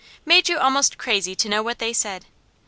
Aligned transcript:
Made 0.25 0.49
you 0.49 0.57
almost 0.57 0.97
crazy 0.97 1.35
to 1.35 1.47
know 1.47 1.61
what 1.61 1.77
they 1.77 1.93
said. 1.93 2.25